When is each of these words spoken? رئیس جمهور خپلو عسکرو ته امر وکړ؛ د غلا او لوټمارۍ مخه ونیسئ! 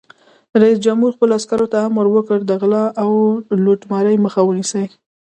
رئیس 0.61 0.77
جمهور 0.85 1.11
خپلو 1.15 1.33
عسکرو 1.39 1.71
ته 1.73 1.77
امر 1.87 2.05
وکړ؛ 2.09 2.39
د 2.45 2.51
غلا 2.61 2.83
او 3.03 3.09
لوټمارۍ 3.63 4.15
مخه 4.25 4.41
ونیسئ! 4.45 4.85